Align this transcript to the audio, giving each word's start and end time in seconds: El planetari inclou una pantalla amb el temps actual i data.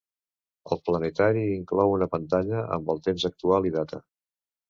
El 0.75 0.79
planetari 0.87 1.43
inclou 1.57 1.93
una 1.97 2.07
pantalla 2.15 2.63
amb 2.79 2.89
el 2.95 3.05
temps 3.09 3.27
actual 3.33 3.67
i 3.71 3.75
data. 3.79 4.01